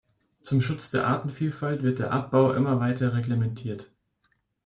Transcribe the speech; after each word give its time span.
Zum 0.41 0.61
Schutz 0.61 0.89
der 0.89 1.05
Artenvielfalt 1.05 1.83
wird 1.83 1.99
der 1.99 2.09
Abbau 2.11 2.53
immer 2.53 2.79
weiter 2.79 3.13
reglementiert. 3.13 3.91